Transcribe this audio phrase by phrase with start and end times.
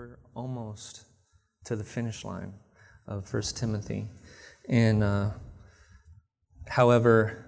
[0.00, 1.04] we're almost
[1.62, 2.54] to the finish line
[3.06, 4.08] of First Timothy.
[4.66, 5.32] And uh,
[6.66, 7.44] however,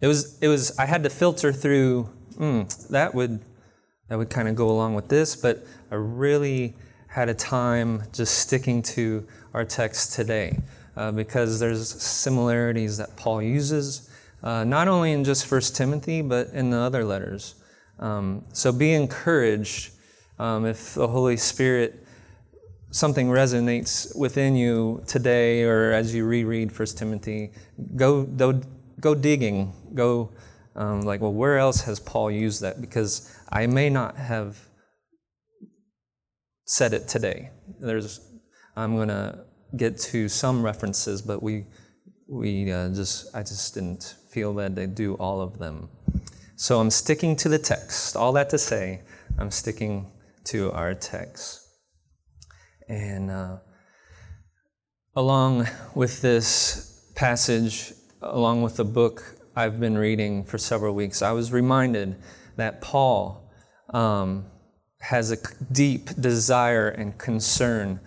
[0.00, 3.40] it was it was I had to filter through mm, that would
[4.08, 6.74] that would kind of go along with this, but I really
[7.06, 10.58] had a time just sticking to our text today
[10.96, 14.10] uh, because there's similarities that Paul uses,
[14.42, 17.54] uh, not only in just First Timothy, but in the other letters.
[18.00, 19.92] Um, so be encouraged
[20.38, 22.06] um, if the Holy Spirit
[22.90, 27.52] something resonates within you today or as you reread First Timothy,
[27.94, 28.60] go, go,
[29.00, 29.72] go digging.
[29.94, 30.32] Go,
[30.74, 32.80] um, like, well, where else has Paul used that?
[32.80, 34.58] Because I may not have
[36.64, 37.50] said it today.
[37.80, 38.20] There's,
[38.76, 39.44] I'm going to
[39.76, 41.66] get to some references, but we,
[42.28, 45.88] we uh, just, I just didn't feel that they do all of them.
[46.56, 48.16] So I'm sticking to the text.
[48.16, 49.02] All that to say,
[49.38, 50.10] I'm sticking
[50.46, 51.62] to our text.
[52.88, 53.58] And uh,
[55.14, 59.22] along with this passage, along with the book
[59.56, 62.16] I've been reading for several weeks, I was reminded
[62.56, 63.50] that Paul
[63.90, 64.46] um,
[65.00, 65.38] has a
[65.72, 68.00] deep desire and concern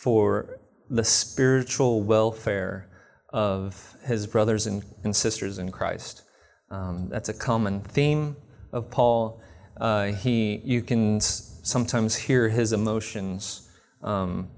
[0.00, 2.88] for the spiritual welfare
[3.30, 6.22] of his brothers and, and sisters in Christ.
[6.70, 8.36] Um, that's a common theme
[8.72, 9.40] of Paul.
[9.80, 11.20] Uh, he, you can
[11.62, 13.70] sometimes hear his emotions
[14.02, 14.48] um,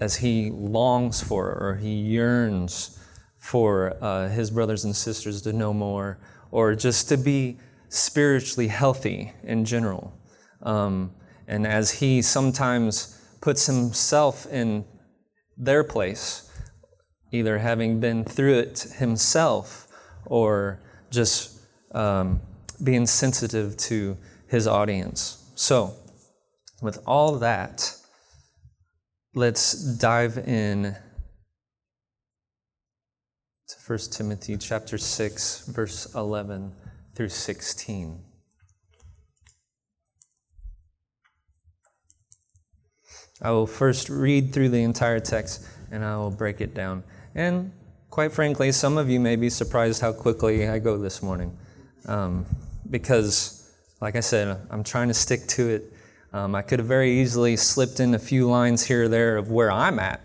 [0.00, 2.98] as he longs for or he yearns
[3.38, 6.18] for uh, his brothers and sisters to know more
[6.50, 10.12] or just to be spiritually healthy in general.
[10.62, 11.12] Um,
[11.46, 14.84] and as he sometimes puts himself in
[15.56, 16.50] their place,
[17.32, 19.88] either having been through it himself
[20.26, 21.60] or just
[21.92, 22.40] um,
[22.82, 24.16] being sensitive to
[24.48, 25.50] his audience.
[25.54, 25.94] So,
[26.84, 27.96] with all that,
[29.34, 30.94] let's dive in
[33.66, 36.72] to 1 Timothy chapter 6 verse 11
[37.14, 38.22] through 16.
[43.40, 47.02] I will first read through the entire text and I will break it down.
[47.34, 47.72] And
[48.10, 51.56] quite frankly, some of you may be surprised how quickly I go this morning.
[52.06, 52.44] Um,
[52.90, 55.93] because, like I said, I'm trying to stick to it
[56.34, 59.52] um, I could have very easily slipped in a few lines here or there of
[59.52, 60.20] where I'm at.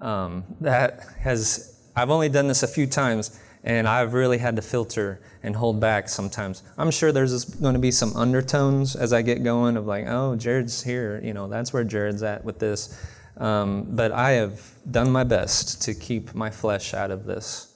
[0.00, 4.62] Um, that has, I've only done this a few times, and I've really had to
[4.62, 6.64] filter and hold back sometimes.
[6.76, 10.34] I'm sure there's going to be some undertones as I get going of like, oh,
[10.34, 13.00] Jared's here, you know, that's where Jared's at with this.
[13.36, 17.72] Um, but I have done my best to keep my flesh out of this.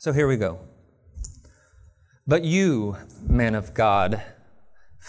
[0.00, 0.58] So here we go.
[2.26, 2.96] But you,
[3.28, 4.20] man of God,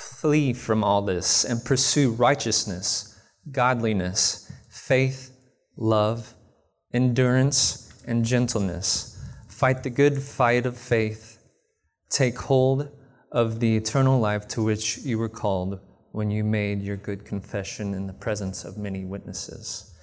[0.01, 3.19] Flee from all this and pursue righteousness,
[3.51, 5.31] godliness, faith,
[5.77, 6.35] love,
[6.93, 9.23] endurance, and gentleness.
[9.47, 11.39] Fight the good fight of faith.
[12.09, 12.89] Take hold
[13.31, 15.79] of the eternal life to which you were called
[16.11, 19.93] when you made your good confession in the presence of many witnesses.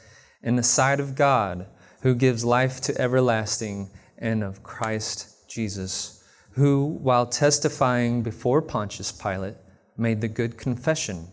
[0.43, 1.67] In the sight of God,
[2.03, 9.55] who gives life to everlasting, and of Christ Jesus, who, while testifying before Pontius Pilate,
[9.99, 11.29] made the good confession.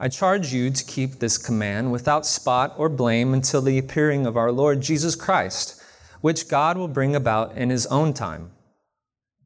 [0.00, 4.36] I charge you to keep this command without spot or blame until the appearing of
[4.36, 5.82] our Lord Jesus Christ,
[6.20, 8.52] which God will bring about in his own time.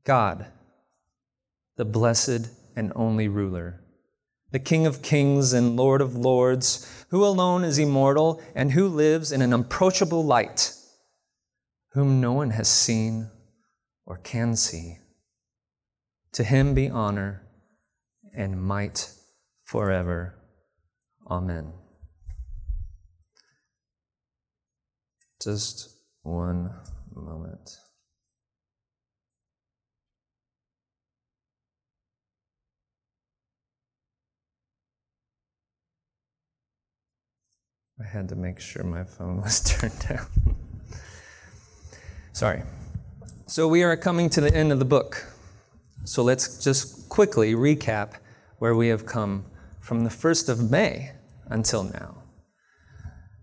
[0.04, 0.46] God,
[1.76, 3.82] the blessed and only ruler,
[4.50, 9.32] the King of kings and Lord of lords, who alone is immortal and who lives
[9.32, 10.74] in an unapproachable light,
[11.92, 13.30] whom no one has seen
[14.04, 14.98] or can see.
[16.32, 17.42] To him be honor
[18.34, 19.10] and might
[19.64, 20.38] forever.
[21.30, 21.72] Amen.
[25.42, 25.88] Just
[26.22, 26.70] one
[27.14, 27.70] moment.
[38.00, 40.26] I had to make sure my phone was turned down.
[42.32, 42.62] Sorry.
[43.46, 45.26] So we are coming to the end of the book.
[46.04, 48.14] So let's just quickly recap
[48.62, 49.44] where we have come
[49.80, 51.10] from the 1st of May
[51.46, 52.22] until now.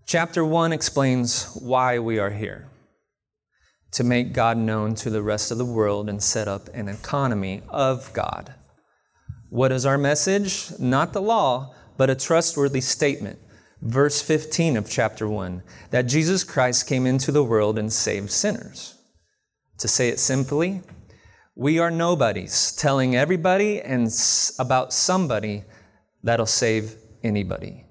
[0.06, 2.70] Chapter 1 explains why we are here
[3.92, 7.60] to make God known to the rest of the world and set up an economy
[7.68, 8.54] of God.
[9.50, 10.70] What is our message?
[10.78, 13.38] Not the law, but a trustworthy statement.
[13.82, 18.94] Verse 15 of chapter 1 that Jesus Christ came into the world and saved sinners.
[19.80, 20.80] To say it simply,
[21.60, 24.10] we are nobodies telling everybody and
[24.58, 25.62] about somebody
[26.22, 27.84] that'll save anybody.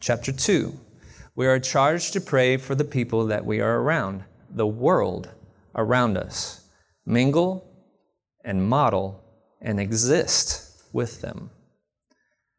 [0.00, 0.72] Chapter 2
[1.34, 5.28] We are charged to pray for the people that we are around, the world
[5.74, 6.64] around us.
[7.04, 7.70] Mingle
[8.42, 9.22] and model
[9.60, 11.50] and exist with them.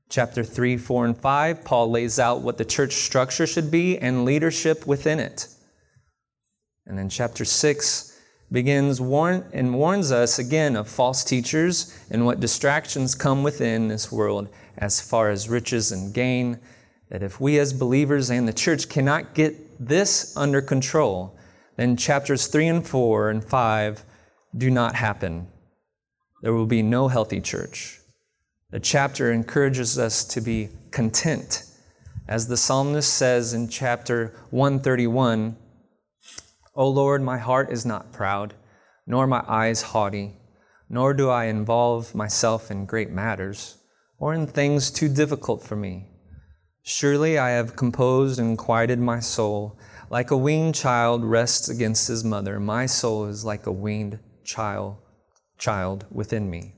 [0.10, 4.26] Chapter 3, 4, and 5, Paul lays out what the church structure should be and
[4.26, 5.48] leadership within it.
[6.86, 8.11] And then chapter 6
[8.52, 14.12] begins warn, and warns us again of false teachers and what distractions come within this
[14.12, 16.60] world as far as riches and gain.
[17.10, 21.38] That if we as believers and the church cannot get this under control,
[21.78, 24.04] then chapters 3 and 4 and 5
[24.58, 25.48] do not happen.
[26.42, 28.00] There will be no healthy church.
[28.72, 31.64] The chapter encourages us to be content.
[32.28, 35.58] As the psalmist says in chapter 131,
[36.74, 38.54] O Lord, my heart is not proud,
[39.06, 40.38] nor my eyes haughty,
[40.90, 43.78] nor do I involve myself in great matters,
[44.18, 46.08] or in things too difficult for me.
[46.84, 49.78] Surely I have composed and quieted my soul.
[50.10, 54.98] Like a weaned child rests against his mother, my soul is like a weaned child,
[55.58, 56.76] child within me.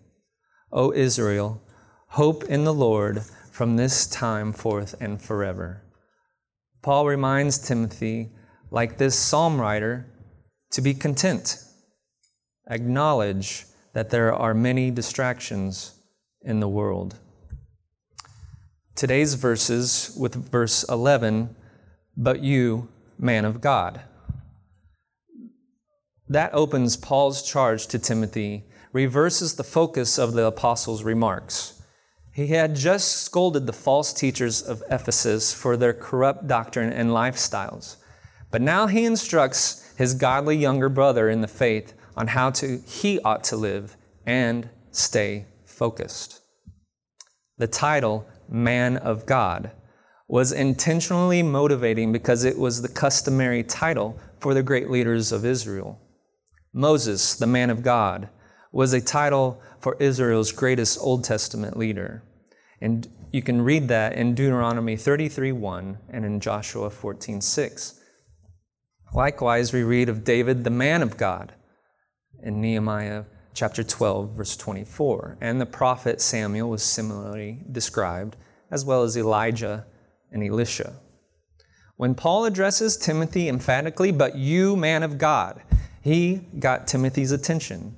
[0.72, 1.62] O Israel,
[2.08, 5.84] hope in the Lord from this time forth and forever.
[6.82, 8.32] Paul reminds Timothy,
[8.74, 10.08] like this psalm writer,
[10.72, 11.64] to be content.
[12.68, 15.94] Acknowledge that there are many distractions
[16.42, 17.16] in the world.
[18.96, 21.56] Today's verses with verse 11,
[22.18, 22.90] but you,
[23.20, 24.02] man of God.
[26.28, 31.80] That opens Paul's charge to Timothy, reverses the focus of the apostle's remarks.
[32.34, 37.98] He had just scolded the false teachers of Ephesus for their corrupt doctrine and lifestyles.
[38.54, 43.20] But now he instructs his godly younger brother in the faith on how to, he
[43.22, 43.98] ought to live
[44.28, 46.40] and stay focused.
[47.58, 49.72] The title, Man of God,
[50.28, 56.00] was intentionally motivating because it was the customary title for the great leaders of Israel.
[56.72, 58.30] Moses, the man of God,
[58.72, 62.22] was a title for Israel's greatest Old Testament leader.
[62.80, 68.00] And you can read that in Deuteronomy 33:1 and in Joshua 14:6.
[69.16, 71.54] Likewise, we read of David, the man of God,
[72.42, 75.38] in Nehemiah chapter 12, verse 24.
[75.40, 78.36] And the prophet Samuel was similarly described,
[78.72, 79.86] as well as Elijah
[80.32, 80.96] and Elisha.
[81.96, 85.62] When Paul addresses Timothy emphatically, but you, man of God,
[86.02, 87.96] he got Timothy's attention.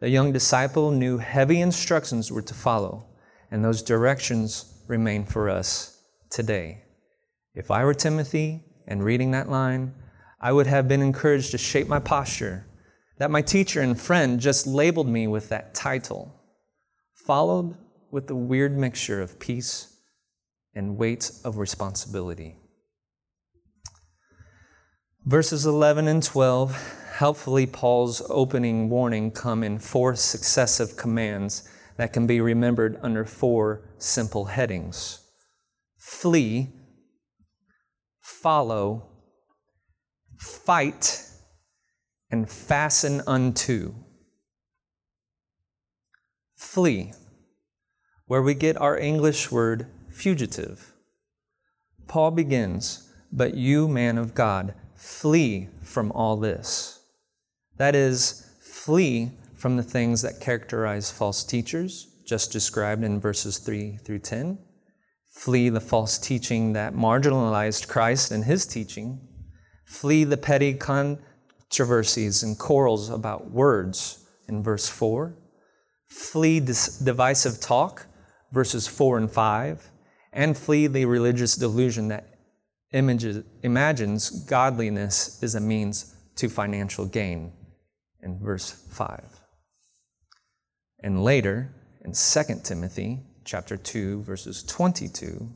[0.00, 3.06] The young disciple knew heavy instructions were to follow,
[3.50, 6.82] and those directions remain for us today.
[7.54, 9.94] If I were Timothy and reading that line,
[10.40, 12.66] I would have been encouraged to shape my posture
[13.18, 16.34] that my teacher and friend just labeled me with that title,
[17.26, 17.76] followed
[18.10, 19.98] with the weird mixture of peace
[20.74, 22.56] and weight of responsibility.
[25.26, 32.26] Verses 11 and 12 helpfully, Paul's opening warning come in four successive commands that can
[32.26, 35.20] be remembered under four simple headings
[35.98, 36.70] flee,
[38.22, 39.09] follow,
[40.40, 41.22] fight,
[42.30, 43.94] and fasten unto.
[46.54, 47.12] Flee,
[48.26, 50.94] where we get our English word fugitive.
[52.08, 57.00] Paul begins, But you, man of God, flee from all this.
[57.76, 63.98] That is, flee from the things that characterize false teachers, just described in verses 3
[63.98, 64.58] through 10.
[65.30, 69.20] Flee the false teaching that marginalized Christ and his teaching.
[69.90, 75.34] Flee the petty controversies and quarrels about words in verse 4.
[76.06, 78.06] Flee dis- divisive talk,
[78.52, 79.90] verses 4 and 5.
[80.32, 82.38] And flee the religious delusion that
[82.92, 87.52] images, imagines godliness is a means to financial gain
[88.22, 89.40] in verse 5.
[91.02, 95.50] And later, in 2 Timothy chapter 2, verses 22,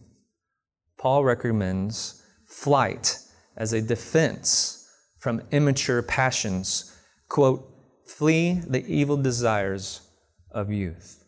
[0.99, 3.21] Paul recommends flight
[3.56, 6.96] as a defense from immature passions.
[7.28, 7.70] Quote,
[8.06, 10.02] flee the evil desires
[10.50, 11.25] of youth.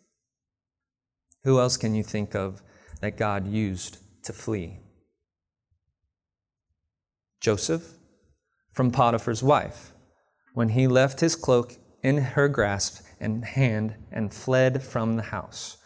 [1.44, 2.62] Who else can you think of
[3.00, 4.80] that God used to flee?
[7.40, 7.94] Joseph
[8.72, 9.92] from Potiphar's wife
[10.54, 15.78] when he left his cloak in her grasp and hand and fled from the house.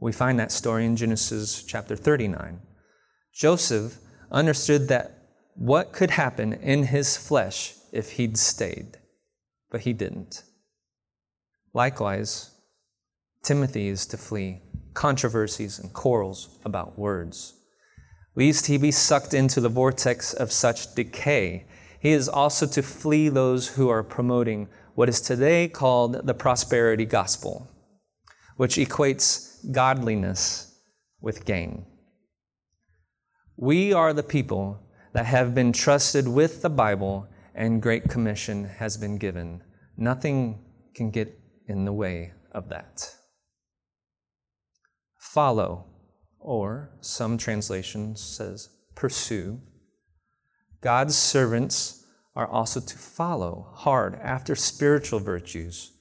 [0.00, 2.60] We find that story in Genesis chapter 39.
[3.32, 3.98] Joseph
[4.30, 5.13] understood that
[5.54, 8.98] what could happen in his flesh if he'd stayed,
[9.70, 10.42] but he didn't.
[11.72, 12.50] Likewise,
[13.42, 14.62] Timothy is to flee
[14.94, 17.54] controversies, and quarrels about words.
[18.36, 21.66] Lest he be sucked into the vortex of such decay,
[22.00, 27.04] he is also to flee those who are promoting what is today called the prosperity
[27.04, 27.68] gospel,
[28.56, 30.78] which equates godliness
[31.20, 31.84] with gain.
[33.56, 34.80] We are the people
[35.14, 39.62] that have been trusted with the Bible and Great Commission has been given.
[39.96, 43.14] Nothing can get in the way of that.
[45.16, 45.86] Follow,
[46.38, 49.60] or some translations says pursue.
[50.80, 52.04] God's servants
[52.36, 55.92] are also to follow hard after spiritual virtues.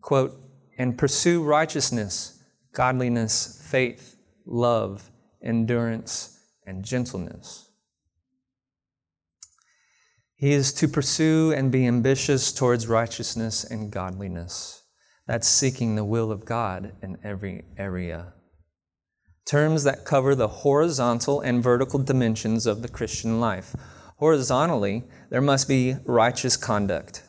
[0.00, 0.38] Quote,
[0.76, 5.10] and pursue righteousness, godliness, faith, love,
[5.42, 7.63] endurance, and gentleness.
[10.36, 14.82] He is to pursue and be ambitious towards righteousness and godliness.
[15.26, 18.34] That's seeking the will of God in every area.
[19.46, 23.76] Terms that cover the horizontal and vertical dimensions of the Christian life.
[24.16, 27.22] Horizontally, there must be righteous conduct,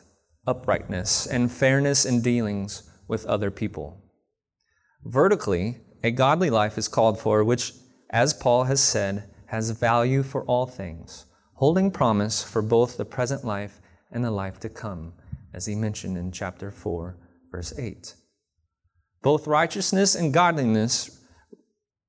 [0.46, 4.02] uprightness, and fairness in dealings with other people.
[5.04, 7.72] Vertically, a godly life is called for, which,
[8.10, 13.44] as Paul has said, has value for all things, holding promise for both the present
[13.44, 15.12] life and the life to come,
[15.52, 17.16] as he mentioned in chapter 4,
[17.50, 18.14] verse 8.
[19.22, 21.20] Both righteousness and godliness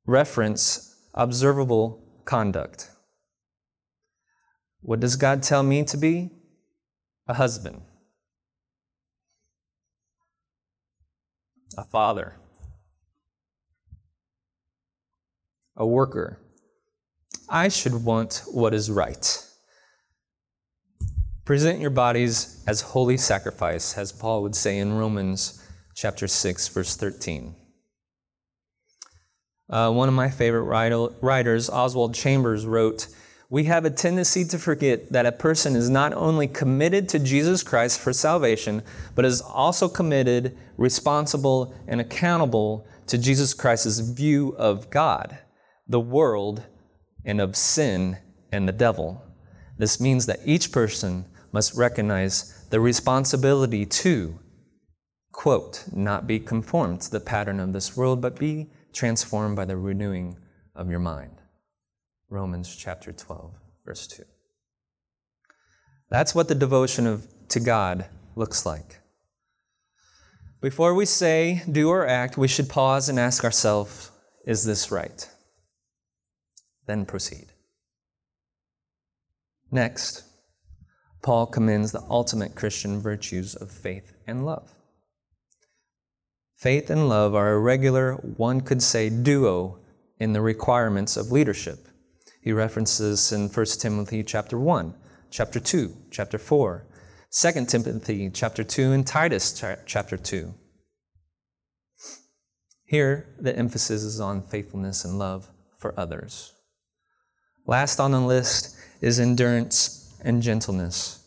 [0.06, 2.92] reference observable conduct.
[4.82, 6.30] What does God tell me to be?
[7.30, 7.82] A husband,
[11.78, 12.36] a father,
[15.76, 16.40] a worker.
[17.50, 19.44] I should want what is right.
[21.46, 25.64] Present your bodies as holy sacrifice, as Paul would say in Romans
[25.96, 27.56] chapter 6, verse 13.
[29.70, 30.64] Uh, one of my favorite
[31.22, 33.08] writers, Oswald Chambers, wrote,
[33.50, 37.64] We have a tendency to forget that a person is not only committed to Jesus
[37.64, 38.84] Christ for salvation,
[39.16, 45.38] but is also committed, responsible, and accountable to Jesus Christ's view of God,
[45.88, 46.66] the world,
[47.26, 48.18] and of sin
[48.52, 49.24] and the devil.
[49.78, 54.40] This means that each person must recognize the responsibility to,
[55.32, 59.78] quote, not be conformed to the pattern of this world, but be transformed by the
[59.78, 60.38] renewing
[60.76, 61.42] of your mind.
[62.30, 63.54] Romans chapter 12,
[63.86, 64.24] verse 2.
[66.10, 68.06] That's what the devotion of, to God
[68.36, 69.00] looks like.
[70.62, 74.12] Before we say, do, or act, we should pause and ask ourselves,
[74.46, 75.30] is this right?
[76.88, 77.48] Then proceed.
[79.70, 80.24] Next,
[81.22, 84.72] Paul commends the ultimate Christian virtues of faith and love.
[86.56, 89.80] Faith and love are a regular, one could say, duo
[90.20, 91.88] in the requirements of leadership.
[92.42, 94.94] He references in 1 Timothy chapter 1,
[95.30, 96.88] chapter 2, chapter 4,
[97.30, 100.54] 2 Timothy chapter 2, and Titus chapter 2.
[102.86, 106.54] Here, the emphasis is on faithfulness and love for others.
[107.68, 111.26] Last on the list is endurance and gentleness.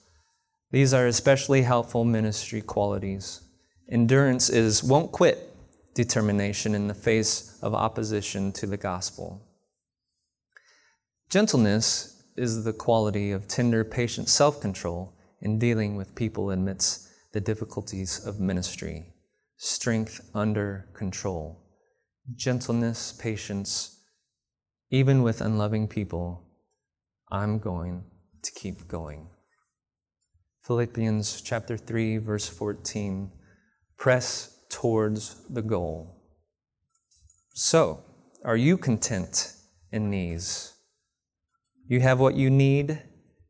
[0.70, 3.42] These are especially helpful ministry qualities.
[3.90, 5.54] Endurance is won't quit
[5.94, 9.46] determination in the face of opposition to the gospel.
[11.28, 17.40] Gentleness is the quality of tender, patient self control in dealing with people amidst the
[17.40, 19.04] difficulties of ministry.
[19.58, 21.60] Strength under control.
[22.34, 23.99] Gentleness, patience,
[24.90, 26.42] even with unloving people,
[27.30, 28.04] I'm going
[28.42, 29.28] to keep going.
[30.62, 33.30] Philippians chapter 3 verse 14
[33.96, 36.16] press towards the goal.
[37.54, 38.02] So,
[38.44, 39.52] are you content
[39.92, 40.72] in these?
[41.86, 43.02] You have what you need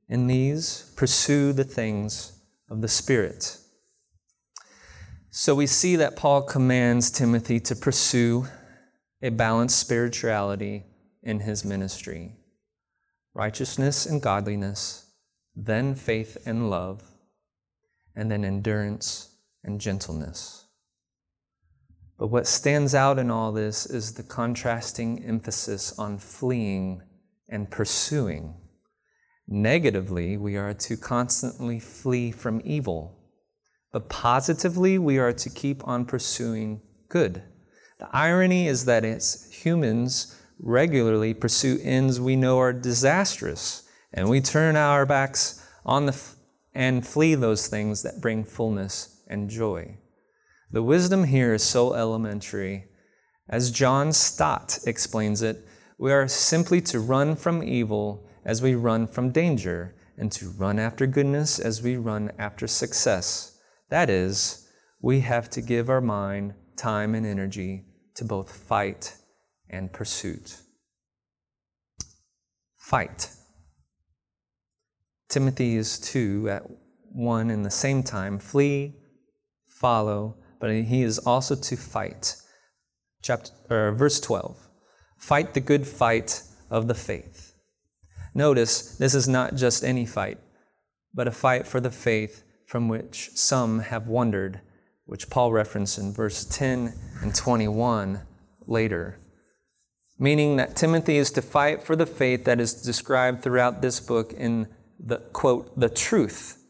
[0.08, 0.92] in these?
[0.96, 3.58] Pursue the things of the Spirit.
[5.30, 8.48] So we see that Paul commands Timothy to pursue
[9.22, 10.84] a balanced spirituality
[11.22, 12.36] in his ministry
[13.32, 15.10] righteousness and godliness
[15.56, 17.02] then faith and love,
[18.14, 20.66] and then endurance and gentleness.
[22.18, 27.02] But what stands out in all this is the contrasting emphasis on fleeing
[27.48, 28.54] and pursuing.
[29.48, 33.18] Negatively, we are to constantly flee from evil,
[33.92, 37.42] but positively, we are to keep on pursuing good.
[37.98, 44.40] The irony is that it's humans regularly pursue ends we know are disastrous and we
[44.40, 46.36] turn our backs on the f-
[46.74, 49.96] and flee those things that bring fullness and joy.
[50.70, 52.86] The wisdom here is so elementary
[53.48, 55.66] As John Stott explains it,
[55.98, 60.78] we are simply to run from evil as we run from danger, and to run
[60.78, 63.58] after goodness as we run after success.
[63.88, 64.68] That is,
[65.00, 69.16] we have to give our mind time and energy to both fight
[69.70, 70.58] and pursuit.
[72.76, 73.30] Fight.
[75.28, 76.64] Timothy is two at
[77.12, 78.96] one in the same time flee,
[79.66, 82.36] follow, but he is also to fight.
[83.22, 84.68] Chapter, or verse 12
[85.18, 87.54] Fight the good fight of the faith.
[88.34, 90.38] Notice this is not just any fight,
[91.12, 94.60] but a fight for the faith from which some have wandered,
[95.04, 98.20] which Paul referenced in verse 10 and 21
[98.66, 99.18] later.
[100.22, 104.34] Meaning that Timothy is to fight for the faith that is described throughout this book
[104.34, 106.62] in the quote, the truth,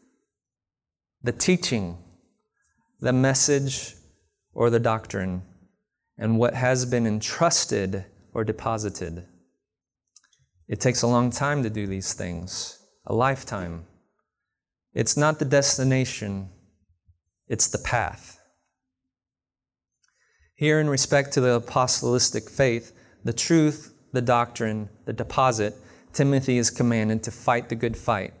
[1.21, 1.97] the teaching,
[3.01, 3.95] the message,
[4.53, 5.43] or the doctrine,
[6.17, 9.25] and what has been entrusted or deposited.
[10.69, 13.85] It takes a long time to do these things, a lifetime.
[14.93, 16.51] It's not the destination,
[17.49, 18.39] it's the path.
[20.55, 25.75] Here, in respect to the apostolistic faith, the truth, the doctrine, the deposit,
[26.13, 28.33] Timothy is commanded to fight the good fight.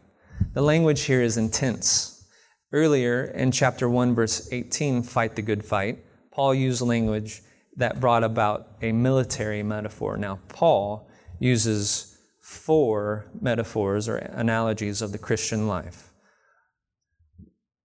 [0.53, 2.25] The language here is intense.
[2.73, 7.41] Earlier in chapter 1, verse 18, fight the good fight, Paul used language
[7.77, 10.17] that brought about a military metaphor.
[10.17, 11.09] Now, Paul
[11.39, 16.11] uses four metaphors or analogies of the Christian life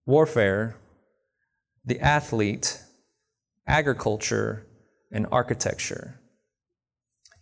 [0.07, 0.77] warfare,
[1.85, 2.81] the athlete,
[3.67, 4.67] agriculture,
[5.11, 6.21] and architecture.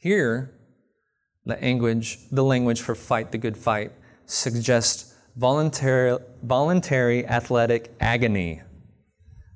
[0.05, 0.51] Here,
[1.47, 3.91] the language, the language for fight the good fight
[4.27, 8.61] suggests voluntary, voluntary athletic agony,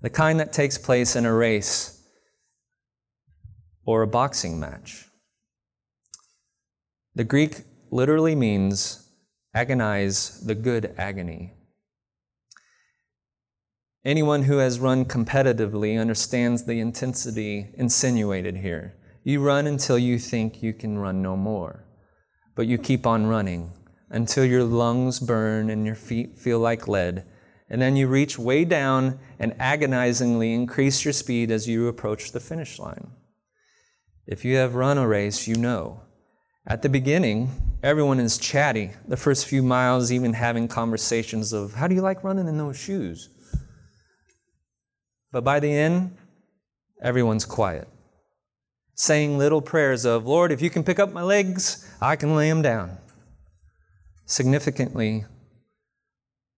[0.00, 2.02] the kind that takes place in a race
[3.84, 5.04] or a boxing match.
[7.14, 9.06] The Greek literally means
[9.52, 11.52] agonize the good agony.
[14.02, 18.94] Anyone who has run competitively understands the intensity insinuated here.
[19.24, 21.85] You run until you think you can run no more,
[22.54, 23.72] but you keep on running
[24.11, 27.24] until your lungs burn and your feet feel like lead,
[27.68, 32.40] and then you reach way down and agonizingly increase your speed as you approach the
[32.40, 33.11] finish line.
[34.26, 36.02] If you have run a race, you know.
[36.66, 37.50] At the beginning,
[37.83, 42.24] everyone is chatty, the first few miles, even having conversations of, How do you like
[42.24, 43.31] running in those shoes?
[45.33, 46.16] But by the end,
[47.02, 47.88] everyone's quiet,
[48.98, 52.48] saying little prayers of, Lord, if you can pick up my legs, I can lay
[52.48, 52.98] them down.
[54.26, 55.24] Significantly,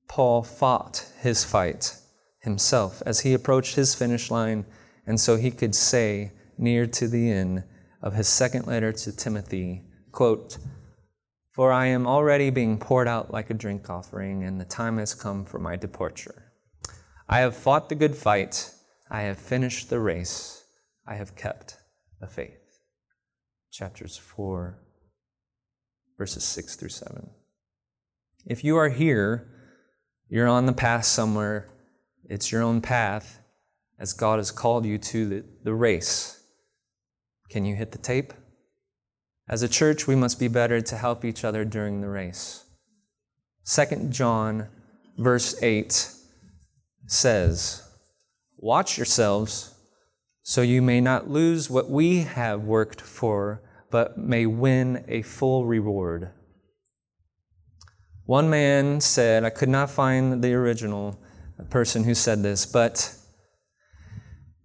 [0.09, 1.98] Paul fought his fight
[2.40, 4.64] himself as he approached his finish line,
[5.07, 7.62] and so he could say, near to the end
[8.00, 10.57] of his second letter to Timothy, quote,
[11.53, 15.12] For I am already being poured out like a drink offering, and the time has
[15.12, 16.50] come for my departure.
[17.29, 18.72] I have fought the good fight,
[19.11, 20.64] I have finished the race,
[21.07, 21.76] I have kept
[22.20, 22.80] the faith.
[23.70, 24.78] Chapters 4,
[26.18, 27.30] verses 6 through 7.
[28.46, 29.48] If you are here,
[30.28, 31.68] you're on the path somewhere,
[32.24, 33.40] it's your own path,
[33.98, 36.40] as God has called you to the, the race
[37.50, 38.33] can you hit the tape?
[39.48, 42.64] As a church, we must be better to help each other during the race.
[43.66, 44.68] 2 John,
[45.18, 46.12] verse 8
[47.06, 47.83] says,
[48.56, 49.74] Watch yourselves
[50.51, 55.65] so you may not lose what we have worked for, but may win a full
[55.65, 56.33] reward.
[58.25, 61.21] One man said, I could not find the original
[61.71, 63.15] person who said this, but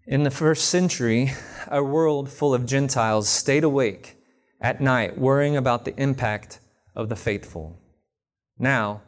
[0.08, 1.34] in the first century,
[1.68, 4.18] a world full of Gentiles stayed awake
[4.60, 6.62] at night worrying about the impact
[6.96, 7.80] of the faithful.
[8.58, 9.04] Now,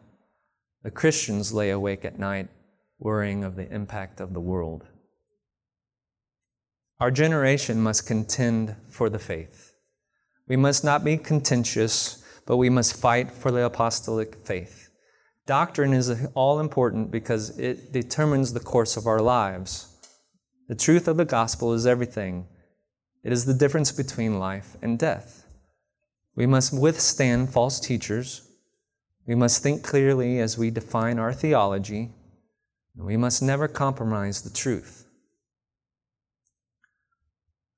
[0.83, 2.49] the Christians lay awake at night
[2.99, 4.85] worrying of the impact of the world.
[6.99, 9.73] Our generation must contend for the faith.
[10.47, 14.89] We must not be contentious, but we must fight for the apostolic faith.
[15.45, 19.95] Doctrine is all important because it determines the course of our lives.
[20.67, 22.47] The truth of the gospel is everything.
[23.23, 25.45] It is the difference between life and death.
[26.35, 28.47] We must withstand false teachers.
[29.25, 32.11] We must think clearly as we define our theology.
[32.95, 35.06] And we must never compromise the truth.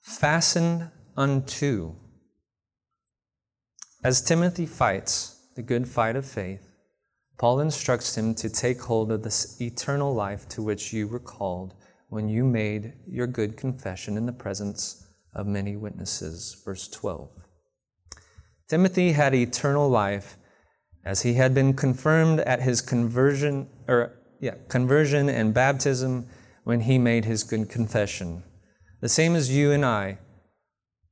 [0.10, 1.94] Fastened unto.
[4.04, 6.74] As Timothy fights the good fight of faith,
[7.38, 11.76] Paul instructs him to take hold of this eternal life to which you were called
[12.10, 16.60] when you made your good confession in the presence of many witnesses.
[16.66, 17.30] Verse 12.
[18.68, 20.38] Timothy had eternal life
[21.06, 26.28] as he had been confirmed at his conversion or yeah, conversion and baptism
[26.64, 28.44] when he made his good confession.
[29.02, 30.18] The same as you and I,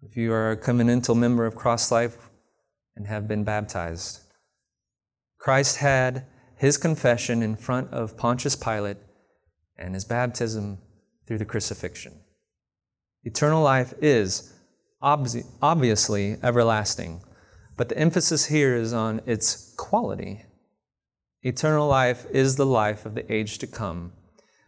[0.01, 2.29] if you are a covenantal member of Cross Life
[2.97, 4.19] and have been baptized.
[5.39, 6.25] Christ had
[6.57, 8.97] his confession in front of Pontius Pilate
[9.77, 10.79] and his baptism
[11.25, 12.19] through the crucifixion.
[13.23, 14.53] Eternal life is
[15.01, 17.21] obviously everlasting,
[17.77, 20.43] but the emphasis here is on its quality.
[21.41, 24.11] Eternal life is the life of the age to come,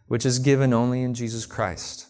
[0.06, 2.06] which is given only in Jesus Christ.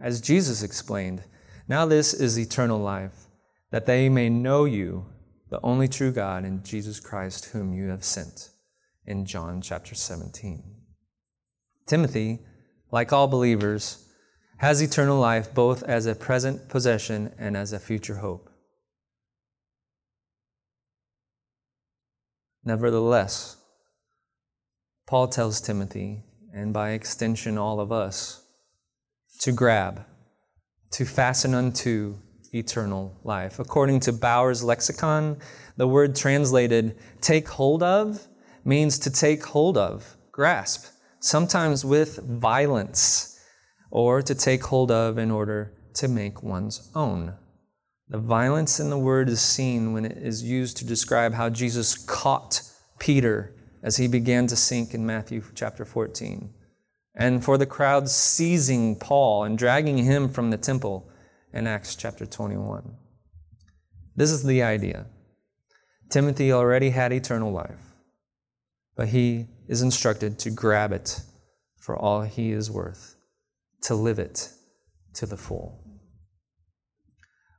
[0.00, 1.24] As Jesus explained,
[1.66, 3.26] now this is eternal life,
[3.70, 5.06] that they may know you,
[5.50, 8.50] the only true God, and Jesus Christ, whom you have sent.
[9.06, 10.62] In John chapter 17.
[11.86, 12.40] Timothy,
[12.92, 14.06] like all believers,
[14.58, 18.50] has eternal life both as a present possession and as a future hope.
[22.64, 23.56] Nevertheless,
[25.06, 28.44] Paul tells Timothy, and by extension all of us,
[29.40, 30.04] to grab,
[30.92, 32.16] to fasten unto
[32.52, 33.58] eternal life.
[33.58, 35.38] According to Bauer's lexicon,
[35.76, 38.26] the word translated take hold of
[38.64, 40.86] means to take hold of, grasp,
[41.20, 43.40] sometimes with violence
[43.90, 47.34] or to take hold of in order to make one's own.
[48.08, 51.96] The violence in the word is seen when it is used to describe how Jesus
[51.96, 52.62] caught
[52.98, 56.52] Peter as he began to sink in Matthew chapter 14,
[57.14, 61.10] and for the crowd seizing Paul and dragging him from the temple
[61.52, 62.96] in Acts chapter 21.
[64.16, 65.06] This is the idea.
[66.10, 67.94] Timothy already had eternal life,
[68.96, 71.20] but he is instructed to grab it
[71.78, 73.16] for all he is worth
[73.82, 74.50] to live it
[75.14, 75.84] to the full.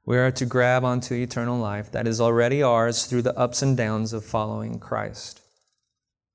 [0.05, 3.77] We are to grab onto eternal life that is already ours through the ups and
[3.77, 5.38] downs of following Christ.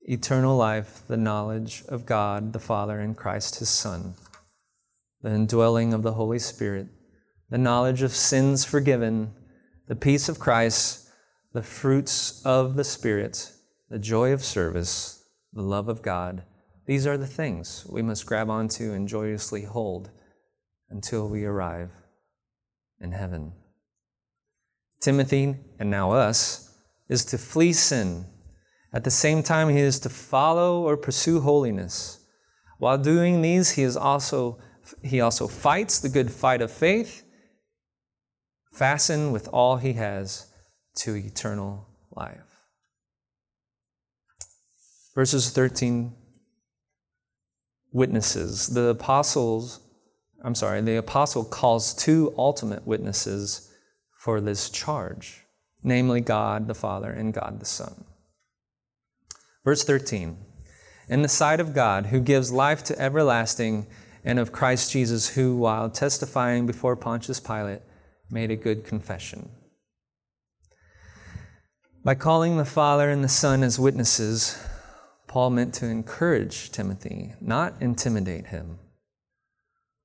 [0.04, 4.14] Eternal life, the knowledge of God the Father and Christ his Son,
[5.22, 6.88] the indwelling of the Holy Spirit,
[7.50, 9.32] the knowledge of sins forgiven,
[9.88, 11.08] the peace of Christ,
[11.52, 13.52] the fruits of the Spirit,
[13.88, 16.44] the joy of service, the love of God
[16.86, 20.10] these are the things we must grab onto and joyously hold
[20.90, 21.90] until we arrive
[23.00, 23.52] in heaven.
[25.00, 26.76] Timothy, and now us,
[27.08, 28.26] is to flee sin.
[28.94, 32.20] At the same time, he is to follow or pursue holiness.
[32.78, 34.60] While doing these, he, is also,
[35.02, 37.24] he also fights the good fight of faith,
[38.72, 40.52] fasten with all he has
[40.98, 42.38] to eternal life.
[45.16, 46.14] Verses 13
[47.92, 48.68] witnesses.
[48.68, 49.80] The apostles,
[50.44, 53.72] I'm sorry, the apostle calls two ultimate witnesses
[54.20, 55.42] for this charge,
[55.82, 58.04] namely God the Father and God the Son.
[59.64, 60.36] Verse 13
[61.08, 63.86] In the sight of God, who gives life to everlasting,
[64.24, 67.82] and of Christ Jesus, who, while testifying before Pontius Pilate,
[68.30, 69.50] made a good confession.
[72.02, 74.58] By calling the Father and the Son as witnesses,
[75.26, 78.78] Paul meant to encourage Timothy, not intimidate him.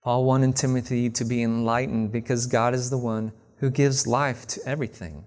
[0.03, 4.61] Paul wanted Timothy to be enlightened because God is the one who gives life to
[4.65, 5.25] everything,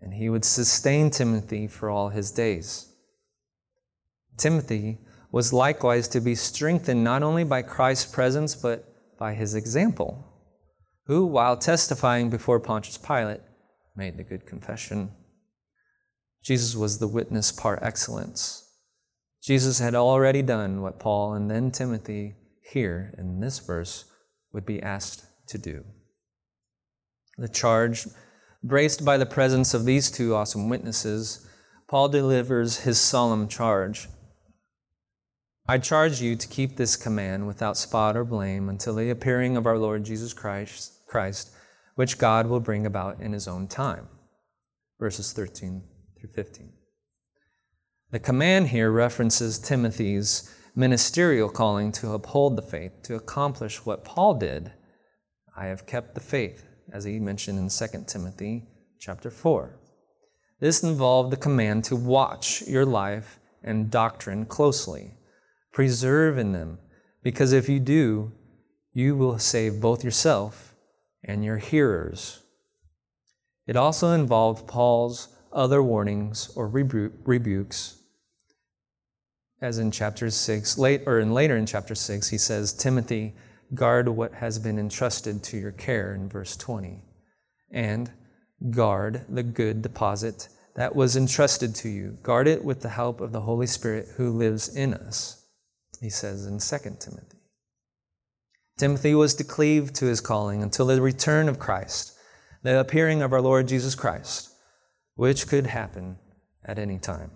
[0.00, 2.91] and he would sustain Timothy for all his days.
[4.36, 4.98] Timothy
[5.30, 8.84] was likewise to be strengthened not only by Christ's presence, but
[9.18, 10.26] by his example,
[11.06, 13.40] who, while testifying before Pontius Pilate,
[13.96, 15.12] made the good confession.
[16.42, 18.68] Jesus was the witness par excellence.
[19.42, 22.34] Jesus had already done what Paul and then Timothy
[22.72, 24.04] here in this verse
[24.52, 25.84] would be asked to do.
[27.38, 28.06] The charge,
[28.62, 31.48] braced by the presence of these two awesome witnesses,
[31.88, 34.08] Paul delivers his solemn charge.
[35.66, 39.66] I charge you to keep this command without spot or blame until the appearing of
[39.66, 41.52] our Lord Jesus Christ, Christ,
[41.94, 44.08] which God will bring about in his own time.
[44.98, 45.82] Verses 13
[46.18, 46.72] through 15.
[48.10, 54.34] The command here references Timothy's ministerial calling to uphold the faith, to accomplish what Paul
[54.34, 54.72] did.
[55.56, 58.64] I have kept the faith, as he mentioned in 2 Timothy
[58.98, 59.78] chapter 4.
[60.60, 65.14] This involved the command to watch your life and doctrine closely,
[65.72, 66.78] preserve in them,
[67.22, 68.32] because if you do,
[68.92, 70.74] you will save both yourself
[71.24, 72.40] and your hearers.
[73.66, 78.02] It also involved Paul's other warnings or rebu- rebukes
[79.62, 83.32] as in chapter 6, late or in later in chapter 6, he says, Timothy,
[83.74, 87.00] guard what has been entrusted to your care in verse 20.
[87.70, 88.10] And
[88.70, 92.18] guard the good deposit that was entrusted to you.
[92.24, 95.41] Guard it with the help of the Holy Spirit who lives in us,
[96.02, 97.38] he says in 2 Timothy.
[98.76, 102.18] Timothy was to cleave to his calling until the return of Christ,
[102.62, 104.50] the appearing of our Lord Jesus Christ,
[105.14, 106.18] which could happen
[106.64, 107.30] at any time.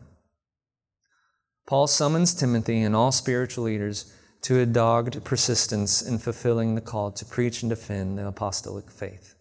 [1.67, 7.13] Paul summons Timothy and all spiritual leaders to a dogged persistence in fulfilling the call
[7.13, 9.37] to preach and defend the apostolic faith,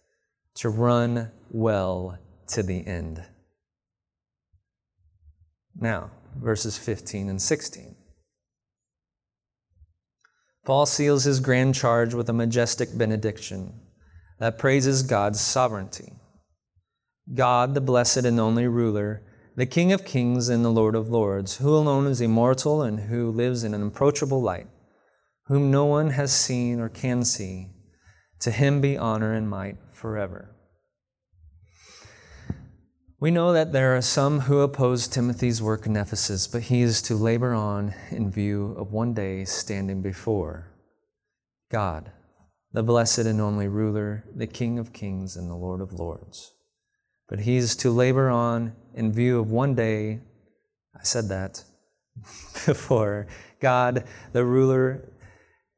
[0.54, 3.24] to run well to the end.
[5.74, 7.95] Now, verses 15 and 16.
[10.66, 13.72] Paul seals his grand charge with a majestic benediction
[14.40, 16.12] that praises God's sovereignty.
[17.32, 19.22] God, the blessed and only ruler,
[19.54, 23.30] the King of kings and the Lord of lords, who alone is immortal and who
[23.30, 24.66] lives in an approachable light,
[25.44, 27.68] whom no one has seen or can see,
[28.40, 30.55] to him be honor and might forever.
[33.18, 37.00] We know that there are some who oppose Timothy's work in Ephesus, but he is
[37.02, 40.70] to labor on in view of one day standing before
[41.70, 42.12] God,
[42.72, 46.52] the blessed and only ruler, the King of kings and the Lord of lords.
[47.26, 50.20] But he is to labor on in view of one day,
[50.94, 51.64] I said that
[52.66, 53.28] before,
[53.60, 55.10] God, the ruler,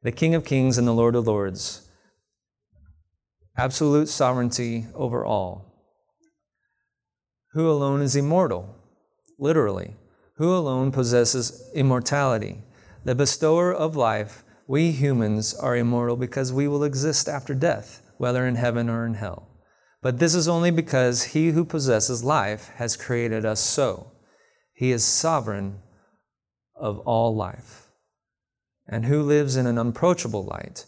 [0.03, 1.89] the King of kings and the Lord of lords,
[3.55, 5.68] absolute sovereignty over all
[7.53, 8.75] who alone is immortal,
[9.37, 9.95] literally,
[10.35, 12.61] who alone possesses immortality.
[13.05, 18.45] The bestower of life, we humans are immortal because we will exist after death, whether
[18.45, 19.47] in heaven or in hell.
[20.01, 24.11] But this is only because he who possesses life has created us so.
[24.73, 25.81] He is sovereign
[26.75, 27.89] of all life,
[28.87, 30.85] and who lives in an unapproachable light,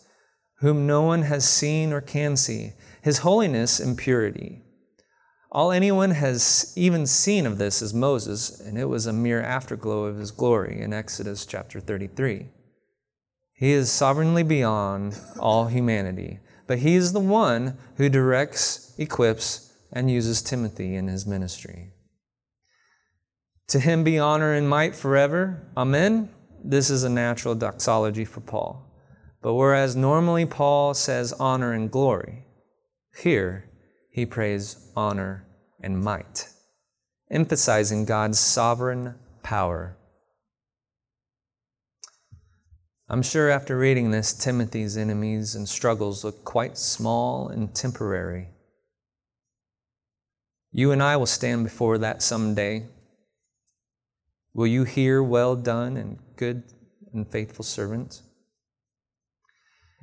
[0.60, 2.74] whom no one has seen or can see.
[3.02, 4.62] His holiness and purity
[5.52, 10.06] all anyone has even seen of this is Moses, and it was a mere afterglow
[10.06, 12.48] of his glory in Exodus chapter 33.
[13.54, 20.10] He is sovereignly beyond all humanity, but he is the one who directs, equips, and
[20.10, 21.92] uses Timothy in his ministry.
[23.68, 25.68] To him be honor and might forever.
[25.76, 26.30] Amen.
[26.64, 28.90] This is a natural doxology for Paul.
[29.42, 32.46] But whereas normally Paul says honor and glory,
[33.22, 33.71] here
[34.12, 35.48] he prays honor
[35.82, 36.50] and might,
[37.32, 39.98] emphasizing God's sovereign power.
[43.10, 48.50] I'm sure after reading this, Timothy's enemies and struggles look quite small and temporary.
[50.72, 52.88] You and I will stand before that someday.
[54.54, 56.64] Will you hear, Well done, and good
[57.14, 58.22] and faithful servant?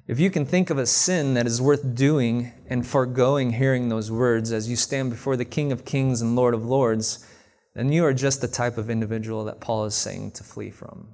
[0.08, 4.10] If you can think of a sin that is worth doing and foregoing hearing those
[4.10, 7.26] words as you stand before the King of Kings and Lord of Lords,
[7.74, 11.08] then you are just the type of individual that Paul is saying to flee from.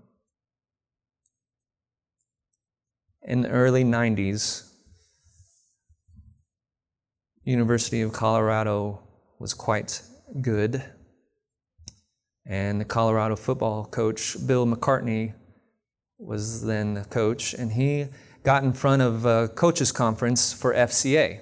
[3.23, 4.71] In the early 90s,
[7.43, 9.03] University of Colorado
[9.41, 10.03] was quite
[10.41, 10.85] good.
[12.47, 15.35] And the Colorado football coach, Bill McCartney,
[16.17, 18.07] was then the coach, and he
[18.45, 21.41] got in front of a coaches conference for FCA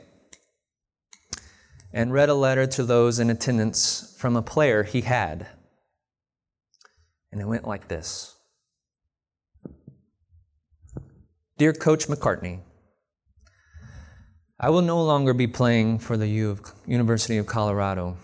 [1.93, 5.49] and read a letter to those in attendance from a player he had.
[7.31, 8.37] And it went like this
[11.59, 12.61] Dear Coach McCartney,
[14.61, 18.17] I will no longer be playing for the U of University of Colorado.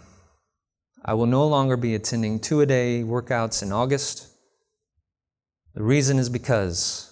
[1.04, 4.28] I will no longer be attending two a day workouts in August.
[5.74, 7.07] The reason is because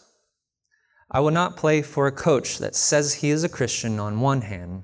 [1.10, 4.40] I will not play for a coach that says he is a Christian on one
[4.42, 4.82] hand,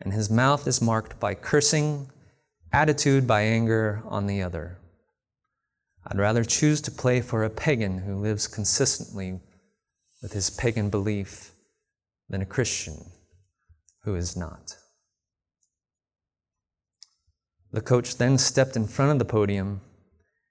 [0.00, 2.10] and his mouth is marked by cursing,
[2.72, 4.78] attitude by anger on the other.
[6.06, 9.40] I'd rather choose to play for a pagan who lives consistently
[10.22, 11.52] with his pagan belief
[12.28, 13.12] than a Christian
[14.04, 14.76] who is not.
[17.70, 19.82] The coach then stepped in front of the podium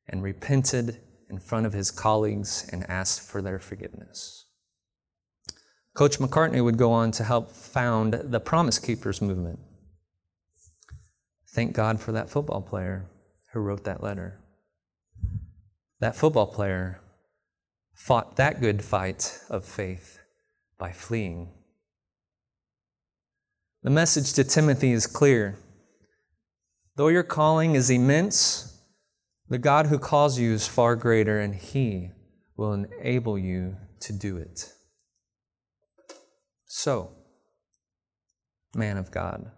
[0.07, 4.46] and repented in front of his colleagues and asked for their forgiveness.
[5.97, 9.57] Coach McCartney would go on to help found the Promise Keepers movement.
[11.49, 13.10] Thank God for that football player
[13.51, 14.39] who wrote that letter.
[15.99, 17.01] That football player
[17.95, 20.19] fought that good fight of faith
[20.77, 21.49] by fleeing.
[23.81, 25.57] The message to Timothy is clear.
[26.95, 28.79] Though your calling is immense,
[29.49, 32.12] the God who calls you is far greater, and He
[32.55, 34.73] will enable you to do it.
[36.67, 37.12] So,
[38.75, 39.49] man of God,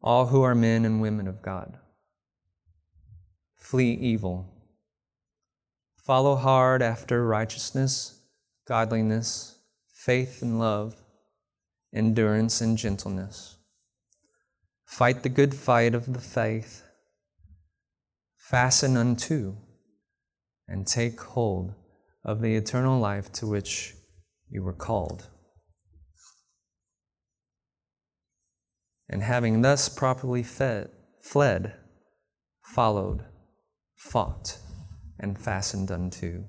[0.00, 1.76] all who are men and women of God,
[3.56, 4.48] flee evil.
[5.96, 8.20] Follow hard after righteousness,
[8.66, 9.58] godliness,
[9.92, 10.96] faith and love,
[11.92, 13.56] endurance and gentleness.
[14.84, 16.84] Fight the good fight of the faith.
[18.36, 19.56] Fasten unto
[20.68, 21.74] and take hold
[22.24, 23.94] of the eternal life to which
[24.48, 25.28] you were called.
[29.08, 31.74] And having thus properly fed, fled,
[32.62, 33.24] followed,
[33.96, 34.58] fought,
[35.18, 36.44] and fastened unto.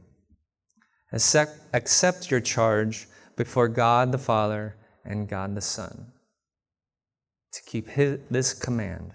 [1.11, 6.13] Accept, your charge before God the Father and God the Son
[7.53, 9.13] to keep his, this command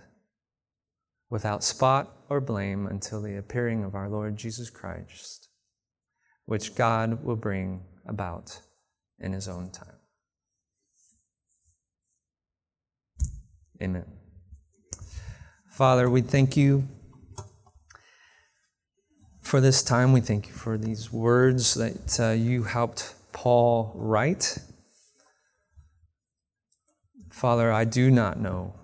[1.29, 5.49] without spot or blame until the appearing of our Lord Jesus Christ,
[6.47, 8.61] which God will bring about
[9.19, 9.98] in his own time.
[13.81, 14.05] Amen.
[15.69, 16.89] Father, we thank you
[19.41, 20.13] for this time.
[20.13, 24.59] We thank you for these words that uh, you helped Paul write.
[27.31, 28.75] Father, I do not know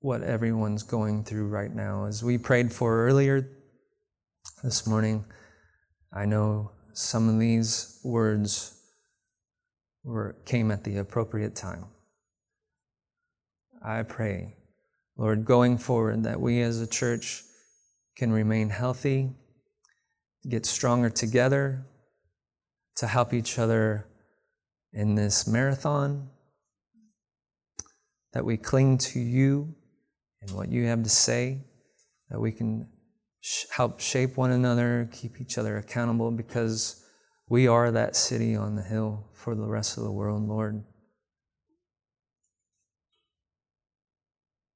[0.00, 2.06] what everyone's going through right now.
[2.06, 3.46] As we prayed for earlier
[4.64, 5.26] this morning,
[6.10, 8.80] I know some of these words
[10.04, 11.84] were, came at the appropriate time.
[13.84, 14.56] I pray,
[15.16, 17.42] Lord, going forward, that we as a church
[18.16, 19.30] can remain healthy,
[20.48, 21.86] get stronger together,
[22.96, 24.06] to help each other
[24.92, 26.30] in this marathon,
[28.32, 29.74] that we cling to you
[30.40, 31.58] and what you have to say,
[32.30, 32.88] that we can
[33.40, 37.04] sh- help shape one another, keep each other accountable, because
[37.48, 40.84] we are that city on the hill for the rest of the world, Lord.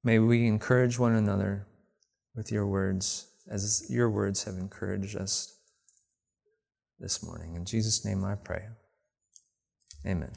[0.03, 1.67] May we encourage one another
[2.35, 5.59] with your words as your words have encouraged us
[6.99, 7.55] this morning.
[7.55, 8.69] In Jesus' name I pray.
[10.07, 10.33] Amen.